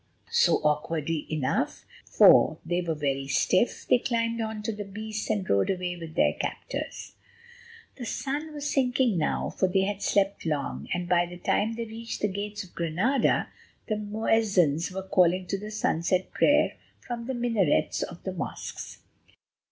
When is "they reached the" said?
11.75-12.29